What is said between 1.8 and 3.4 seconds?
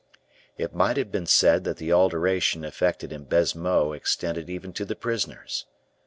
alteration effected in